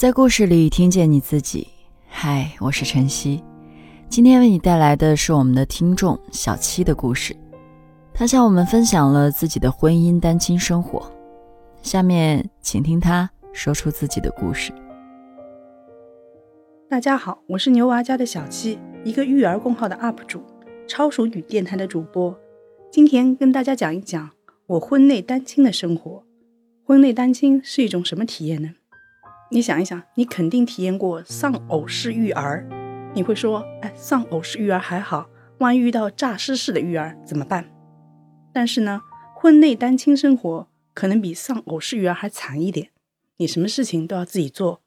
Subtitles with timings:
[0.00, 1.68] 在故事里听见你自己。
[2.08, 3.44] 嗨，我是晨曦，
[4.08, 7.36] 今天为你带来的是我们的听众小七的故事。
[8.14, 11.12] 他向我们分享了自己的婚姻单亲生活，
[11.82, 14.72] 下面请听他说出自己的故事。
[16.88, 20.42] 大家好，我是牛娃家的小七，一个育儿公号的 UP 主，
[20.88, 22.34] 超熟女电台的主播。
[22.90, 24.30] 今天跟大家讲一讲
[24.66, 26.24] 我婚内单亲的生活。
[26.86, 28.70] 婚内单亲是一种什么体验呢？
[29.52, 32.68] 你想一想，你肯定体验过丧偶式育儿。
[33.14, 35.28] 你会说，哎，丧偶式育儿还好，
[35.58, 37.68] 万一遇到诈尸式的育儿怎么办？
[38.52, 39.00] 但是呢，
[39.34, 42.90] 婚内单亲生活可能比丧偶式育儿还惨一点，
[43.38, 44.82] 你什么事情都要自己做。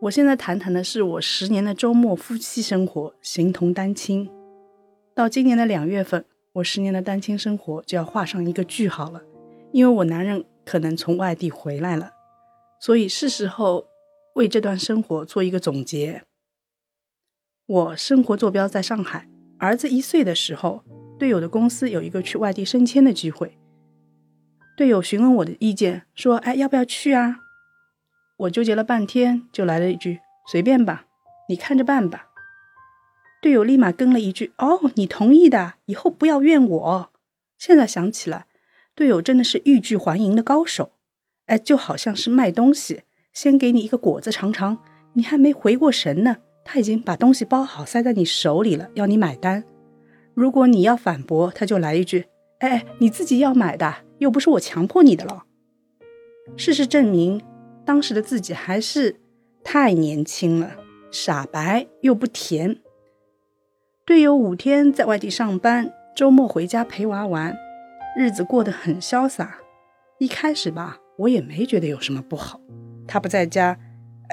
[0.00, 4.28] 我现在谈谈的是我十年的周末夫妻生活，形同单亲。
[5.14, 6.24] 到今年的两月份，
[6.54, 9.22] 我十年的单亲生活就要画上一个句号了，
[9.70, 12.10] 因为我男人可能从外地回来了。
[12.82, 13.86] 所以是时候
[14.34, 16.24] 为这段生活做一个总结。
[17.64, 20.82] 我生活坐标在上海，儿子一岁的时候，
[21.16, 23.56] 队友的公司有一个去外地升迁的机会。
[24.76, 27.36] 队友询问我的意见，说：“哎，要不要去啊？”
[28.36, 30.18] 我纠结了半天，就来了一句
[30.50, 31.06] ：“随便吧，
[31.48, 32.30] 你看着办吧。”
[33.40, 37.12] 队友立马跟了一句：“哦，你同意的，以后不要怨我。”
[37.56, 38.48] 现在想起来，
[38.96, 40.90] 队友真的是欲拒还迎的高手。
[41.46, 44.78] 哎，就好像是卖东西，先给你一个果子尝尝，
[45.14, 49.64] 你还没回过神呢，他已经把东西包好塞在你手里了，要你买单。
[50.34, 52.26] 如果你要反驳，他就来一句
[52.60, 55.44] ：“哎，你自己要买的，又不是我强迫你的了。”
[56.56, 57.42] 事实证明，
[57.84, 59.20] 当时的自己还是
[59.62, 60.76] 太年轻了，
[61.10, 62.78] 傻白又不甜。
[64.06, 67.54] 队友五天在外地上班，周末回家陪娃玩，
[68.16, 69.58] 日子过得很潇洒。
[70.18, 71.01] 一开始吧。
[71.18, 72.60] 我也没觉得有什么不好，
[73.06, 73.78] 他不在家，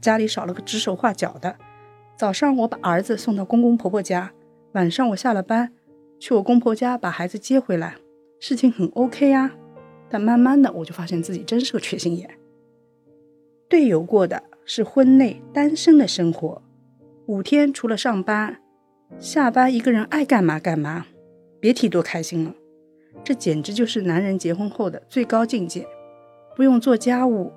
[0.00, 1.56] 家里少了个指手画脚的。
[2.16, 4.32] 早上我把儿子送到公公婆婆家，
[4.72, 5.72] 晚上我下了班
[6.18, 7.96] 去我公婆家把孩子接回来，
[8.38, 9.52] 事情很 OK 呀。
[10.08, 12.28] 但慢慢的我就发现自己真是个缺心眼。
[13.68, 16.62] 队友过的是婚内单身的生活，
[17.26, 18.60] 五天除了上班，
[19.18, 21.06] 下班一个人爱干嘛干嘛，
[21.60, 22.54] 别提多开心了。
[23.22, 25.86] 这简直就是男人结婚后的最高境界。
[26.54, 27.52] 不用做家务，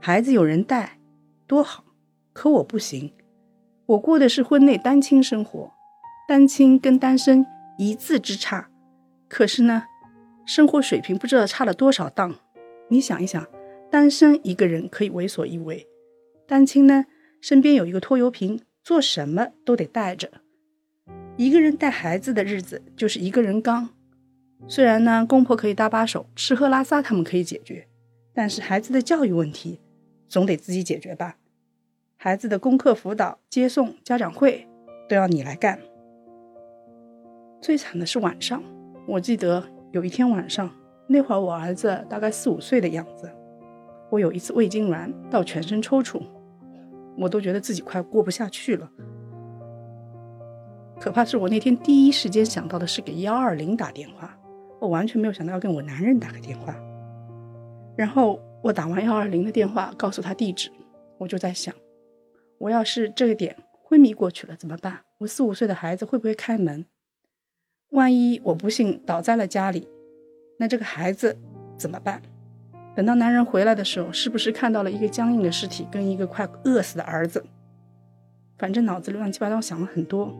[0.00, 0.98] 孩子有人带，
[1.46, 1.84] 多好。
[2.32, 3.14] 可我不行，
[3.86, 5.72] 我过的是婚内单亲生活，
[6.28, 7.46] 单亲跟单身
[7.78, 8.68] 一字之差。
[9.26, 9.84] 可是呢，
[10.44, 12.34] 生活水平不知道差了多少档。
[12.88, 13.46] 你想一想，
[13.90, 15.86] 单身一个人可以为所欲为，
[16.46, 17.06] 单亲呢，
[17.40, 20.30] 身边有一个拖油瓶，做什么都得带着。
[21.38, 23.88] 一个人带孩子的日子就是一个人刚。
[24.68, 27.88] 虽然呢，公婆可以搭把手，吃喝拉撒他们可以解决。
[28.36, 29.80] 但是孩子的教育问题，
[30.28, 31.38] 总得自己解决吧。
[32.18, 34.68] 孩子的功课辅导、接送、家长会
[35.08, 35.80] 都要你来干。
[37.62, 38.62] 最惨的是晚上，
[39.08, 40.70] 我记得有一天晚上，
[41.06, 43.32] 那会儿我儿子大概四五岁的样子，
[44.10, 46.22] 我有一次胃痉挛到全身抽搐，
[47.16, 48.90] 我都觉得自己快过不下去了。
[51.00, 54.38] 可怕是我那天第一时间想到的是给幺二零打电话，
[54.78, 56.76] 我完全没有想到要跟我男人打个电话。
[57.96, 60.70] 然后我打完幺二零的电话，告诉他地址，
[61.18, 61.74] 我就在想，
[62.58, 65.00] 我要是这个点昏迷过去了怎么办？
[65.18, 66.84] 我四五岁的孩子会不会开门？
[67.90, 69.88] 万一我不幸倒在了家里，
[70.58, 71.38] 那这个孩子
[71.78, 72.20] 怎么办？
[72.94, 77.44] 等到男人回来的时候，是不是看到了一个僵硬的尸体跟一个快饿死的儿子？
[78.58, 80.34] 反正脑子里乱七八糟想了很多，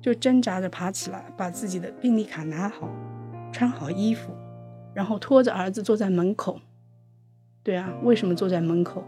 [0.00, 2.88] 就挣扎着爬起来，把自己的病历卡拿好，
[3.52, 4.32] 穿好衣服。
[4.94, 6.60] 然后拖着儿子坐在门口，
[7.62, 9.02] 对啊，为什么坐在门口？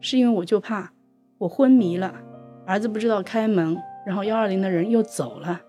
[0.00, 0.92] 是因为我就怕
[1.38, 2.14] 我昏迷了，
[2.66, 3.76] 儿子不知道开门，
[4.06, 5.60] 然后幺二零的人又走了。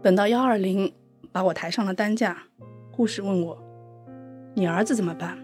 [0.00, 0.94] 等到幺二零
[1.32, 2.36] 把我抬上了担架，
[2.92, 3.58] 护士问我
[4.54, 5.36] ：“你儿子怎么办？”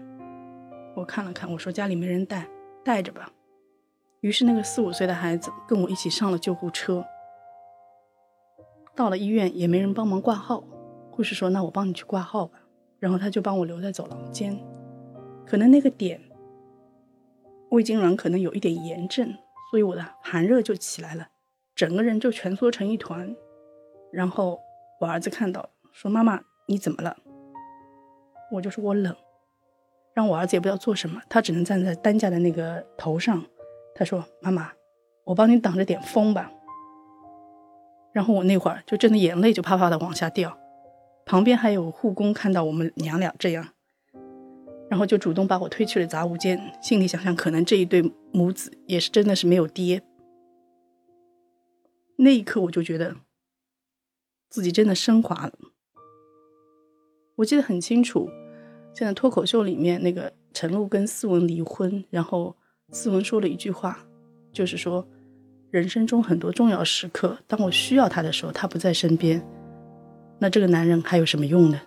[0.95, 2.47] 我看了看，我说：“家里没人带，
[2.85, 3.29] 带着吧。”
[4.21, 7.03] 于是那个四五岁的孩子跟我一起上了救护车，
[8.95, 10.63] 到了医院也没人帮忙挂号，
[11.11, 12.59] 护士说：“那我帮你去挂号吧。”
[13.01, 14.55] 然后他就帮我留在走廊间，
[15.43, 16.21] 可能那个点
[17.71, 19.33] 胃痉挛可能有一点炎症，
[19.71, 21.27] 所以我的寒热就起来了，
[21.75, 23.35] 整个人就蜷缩成一团。
[24.11, 24.59] 然后
[24.99, 27.17] 我儿子看到说：“妈妈，你怎么了？”
[28.53, 29.15] 我就说我冷，
[30.13, 33.43] 让我儿子也不知道做什么，他只能站在担架的那个头上。
[33.95, 34.71] 他说：“妈妈，
[35.23, 36.51] 我帮你挡着点风吧。”
[38.13, 40.55] 然后我那会儿就真的眼泪就啪啪的往下掉。
[41.31, 43.69] 旁边还有护工看到我们娘俩这样，
[44.89, 50.03] 然后就主动把我推去了杂物间，心里想想，可能这一对母子也是真的是没有爹。
[52.17, 53.15] 那一刻我就觉得
[54.49, 55.53] 自己真的升华了。
[57.37, 58.27] 我记得很清楚，
[58.93, 62.57] 现在脱口秀里面那个陈露跟思文离婚，然后
[62.89, 64.05] 思文说了一句话，
[64.51, 65.07] 就是说，
[65.69, 69.41] 人生中很多重要时刻，当我需要他的时候，他不在身边，
[70.41, 71.79] 那这个男人还有什么用呢？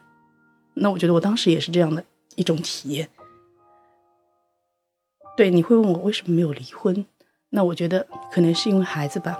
[0.75, 2.05] 那我觉得我当时也是这样的
[2.37, 3.09] 一种体验。
[5.37, 7.05] 对，你会问我为什么没有离婚？
[7.51, 9.37] 那我觉得可能是因为孩子吧，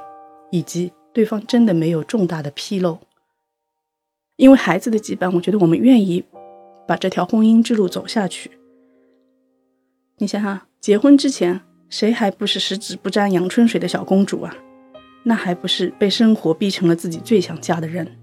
[0.51, 2.99] 以及对方真的没有重大的纰漏。
[4.35, 6.25] 因为孩子的羁绊，我觉得我们愿意
[6.89, 8.51] 把这条婚姻之路走下去。
[10.19, 14.53] 你想想，结婚之前谁还不是十指不沾阳春水的小公主啊？
[15.23, 18.19] 那还不是被生活逼成了自己最想嫁的人？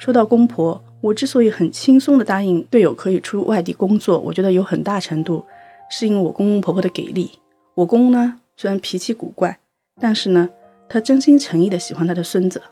[0.00, 5.44] 说到公婆，我之所以很轻松的答应队友可以出外地工作，我觉得有很大程度
[5.90, 7.32] 是因为我公公婆婆的给力。
[7.74, 9.58] 我公呢，虽然脾气古怪，
[10.00, 10.48] 但是呢，
[10.88, 12.62] 他真心诚意的喜欢他的孙子。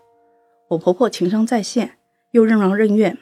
[0.68, 1.98] 我婆婆情商在线，
[2.30, 3.18] 又任劳任怨，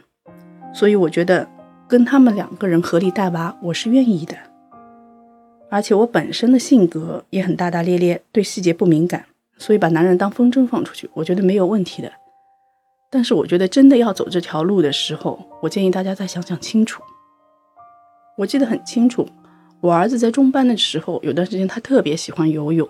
[0.73, 1.49] 所以我觉得
[1.88, 4.37] 跟他们两个人合力带娃，我是愿意的。
[5.69, 9.25] 而且我本身的性格也很大大咧咧，对细节不敏感，
[9.59, 12.12] 所以把男人当风筝放出去，我觉得没有问题的。
[13.11, 17.03] 但是我觉得真的要走这条路的时候，我建议大家再想想清楚。
[18.37, 19.26] 我记得很清楚，
[19.81, 22.88] 我儿子在中班的时候，有段时间他特别喜欢游泳，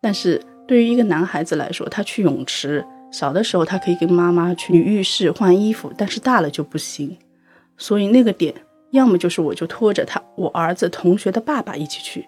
[0.00, 2.84] 但是对于一个男孩子来说，他去泳池。
[3.10, 7.16] 小的时候，他可以跟妈妈去浴室换衣服，但是大了就不行。
[7.78, 8.54] 所以那个点，
[8.90, 12.20] 要么就是我就拖着他，我儿子同学的爸爸一起去；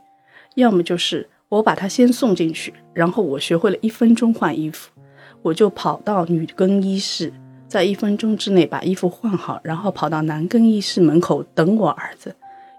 [0.55, 4.91] 要么就是我把他先送进去，然后我学会了一分钟换衣服，
[5.43, 7.33] 我就跑到女更衣室，
[7.69, 12.35] 在一分钟之内把衣服换好，然后跑到男更衣室门口等我儿子，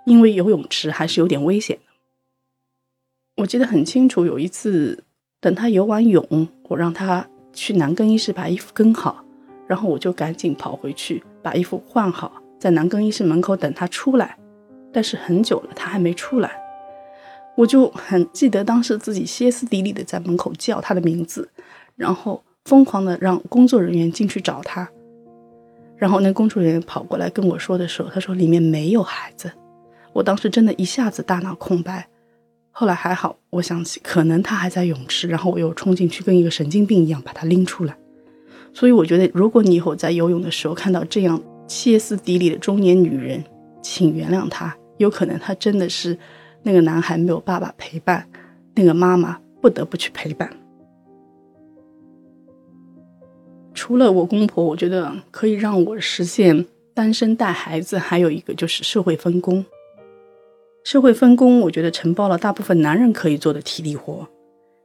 [0.06, 1.84] 因为游泳池还是有点危险的。
[3.38, 5.04] 我记得很清楚，有一次
[5.40, 7.28] 等他游完泳，我让他。
[7.54, 9.25] 去男更衣室把衣服更好，
[9.68, 14.38] 然后我就赶紧跑回去把衣服换好，在男更衣室门口等他出来。
[14.94, 16.50] 但是很久了，他还没出来，
[17.58, 21.50] 我就很记得当时自己歇斯底里的在门口叫他的名字，
[21.98, 24.90] 然后疯狂的让工作人员进去找他。
[25.98, 29.52] 然后那工作人员跑过来跟我说的时候，他说里面没有孩子。
[30.13, 32.08] 我当时真的一下子大脑空白。
[32.72, 37.96] 后来还好，我想起可能他还在泳池，然后我又冲进去，跟一个神经病一样把他拎出来。
[38.74, 43.44] 所以我觉得，如果你以后在游泳的时候看到这样歇斯底里的中年女人，
[43.81, 46.18] 请原谅她，有可能她真的是
[46.63, 48.25] 那个男孩没有爸爸陪伴，
[48.74, 50.50] 那个妈妈不得不去陪伴。
[53.73, 59.65] 除了我公婆，我觉得可以让我实现单身带孩子，还有一个就是社会分工。
[60.83, 64.27] 社会分工，我觉得承包了大部分男人可以做的体力活。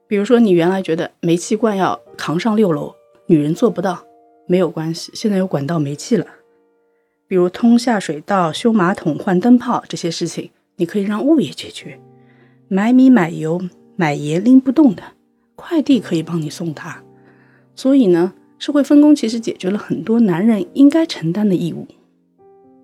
[0.06, 2.94] 比如说，你原来觉得煤气罐要扛上六楼，
[3.26, 4.04] 女人做不到，
[4.46, 6.26] 没有关系，现在有管道煤气了。
[7.26, 11.98] 比如通下水道、修马桶、换灯泡这些事情，你可以让物业解决。
[12.68, 13.60] 买米、买油、
[13.96, 15.02] 买盐拎不动的，
[15.56, 17.02] 快递可以帮你送达。
[17.74, 21.86] 所以呢，社会分工其实解决了很多男人应该承担的义务。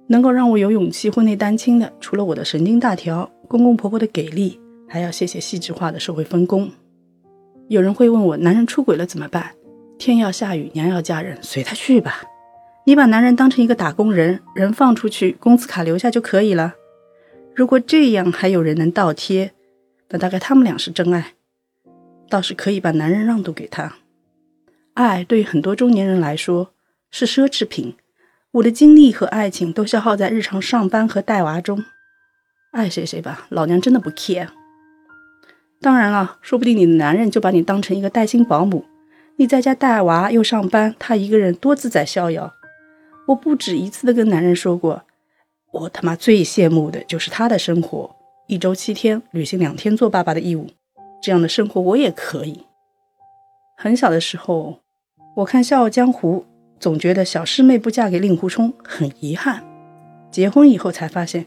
[0.08, 6.70] 能够让我有勇气婚内单亲的，除了我的神经大条、公公婆婆的给力，还要谢谢细致化的社会分工。
[7.68, 9.52] 有人会问我，男人出轨了怎么办？
[9.98, 12.22] 天要下雨，娘要嫁人，随他去吧。
[12.84, 16.74] 你把男人当成一个打工人，人放出去，工资卡留下就可以了。
[17.54, 19.52] 如果这样还有人能倒贴，
[20.10, 21.34] 那大概他们俩是真爱，
[22.28, 23.94] 倒是可以把男人让渡给他。
[24.94, 26.72] 爱对于很多中年人来说
[27.10, 27.96] 是奢侈品。
[28.52, 31.82] 我的精力和爱情都消耗在日常上班和带娃中，
[32.72, 34.48] 爱谁谁吧，老娘真的不 care。
[35.80, 38.84] 当然了，说不定你的男人就把你当成一个带薪保姆，
[39.36, 42.52] 你在家带娃又上班，他一个人多自在逍遥。
[43.28, 45.04] 我不止一次的跟男人说过，
[45.72, 48.14] 我他妈最羡慕的就是他的生活，
[48.48, 50.68] 一周七天，旅行两天，做爸爸的义务，
[51.22, 52.66] 这样的生活我也可以。
[53.78, 54.81] 很小的时候，
[55.34, 56.44] 我看《笑傲江湖》。
[56.82, 59.62] 总觉得小师妹不嫁给令狐冲 很遗憾，
[60.32, 61.46] 结婚以后才发现，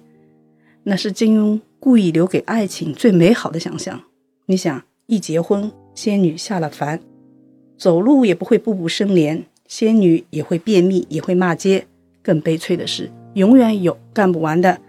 [0.84, 4.01] 那是金庸故意留给爱情最美好的想象。
[4.46, 7.01] 你想，一结婚，仙女下了凡，
[7.77, 11.86] 走路也不会步步生莲，仙女也会便秘，也会骂街。
[12.24, 14.80] 更悲催的是，永远有干不完的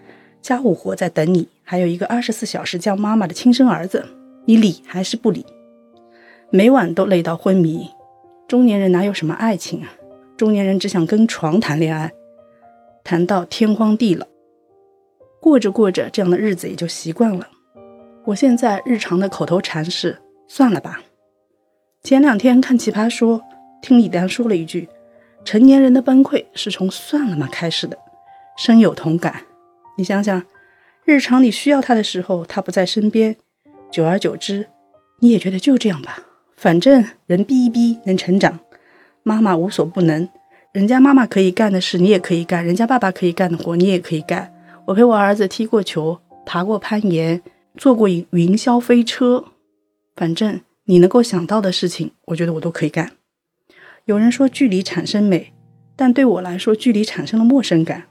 [0.40, 4.06] 家务活在等你，还有一个二十四小时叫妈妈的亲生儿子，
[4.44, 5.44] 你理还是不理？
[6.50, 7.88] 每晚都累到昏迷。
[8.48, 9.92] 中年人哪有什么爱情啊？
[10.36, 12.12] 中年人只想跟床谈恋爱，
[13.02, 14.24] 谈到天荒地老。
[15.40, 17.48] 过着过着，这样的日子也就习惯了。
[18.24, 21.00] 我现在日常的口头禅是“算了吧”。
[22.04, 23.40] 前两天看《奇葩说》，
[23.82, 24.88] 听李诞说了一句
[25.44, 27.98] ：“成年人的崩溃是从‘算了吗’开始的”，
[28.56, 29.42] 深有同感。
[29.98, 30.44] 你想想，
[31.04, 33.36] 日常你需要他的时候，他不在身边，
[33.90, 34.68] 久而久之，
[35.20, 36.18] 你也觉得就这样吧，
[36.56, 38.58] 反正人逼一逼能成长。
[39.22, 40.28] 妈妈无所不能，
[40.72, 44.52] 人家妈妈可以干的事你也可以干，人家爸爸可以干的活你也可以干。
[44.86, 47.42] 我陪我儿子踢过球，爬过攀岩。
[47.78, 49.44] 坐过云云霄飞车，
[50.14, 53.12] 反正你能够想到的事情，我觉得我都可以干。
[54.06, 55.52] 有人说距离产生美，
[55.94, 58.04] 但对我来说，距离产生了陌生感。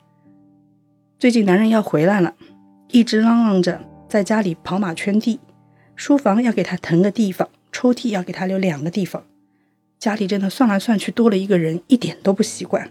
[1.18, 2.36] 最近男人要回来了，
[2.90, 5.40] 一直嚷嚷着在家里跑马圈地，
[5.96, 9.25] 书房要给他腾个地方，抽屉要给他留两个地方。
[10.00, 12.89] 家里真的算来算去多了一个人，一点都不习惯。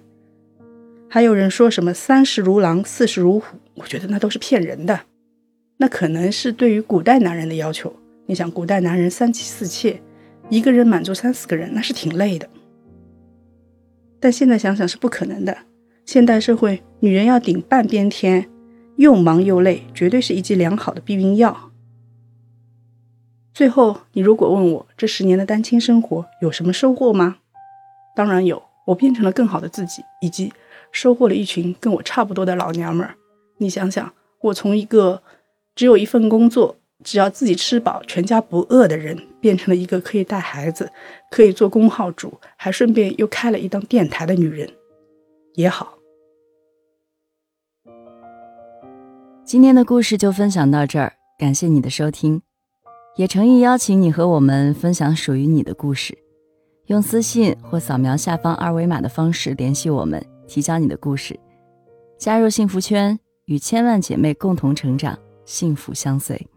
[1.09, 5.01] 还有人说什么三十如狼，四十如虎，我觉得那都是骗人的。
[5.79, 7.97] 那可能是对于古代男人的要求。
[8.27, 10.03] 你想，古代男人三妻四妾，
[10.51, 12.47] 一个人满足三四个人，那是挺累的。
[14.21, 15.57] 但现在想想是不可能的。
[16.05, 18.51] 现代社会，女人要顶半边天，
[18.97, 21.71] 又忙又累，绝对是一剂良好的避孕药。
[23.55, 27.37] 最后，你如果问我这十年的单亲生活有什么收获吗？
[28.17, 30.53] 当然有，我变成了更好的自己，以及
[30.91, 33.15] 收获了一群跟我差不多的老娘们儿。
[33.59, 35.23] 你想想，我从一个。
[35.77, 40.89] 只有一份工作，只要自己吃饱，全家不饿的人，变成了一个可以带孩子、
[41.33, 44.71] 可以做工号主，还顺便又开了一档电台的女人，
[45.55, 45.95] 也好。
[49.45, 52.41] 今天的故事就分享到这儿，感谢你的收听，
[53.17, 56.19] 也诚意邀请你和我们分享属于你的故事，
[56.87, 61.39] 用私信或扫描下方二维码的方式联系我们，提交你的故事，
[62.19, 65.17] 加入幸福圈，与千万姐妹共同成长。
[65.45, 66.49] 幸福相随。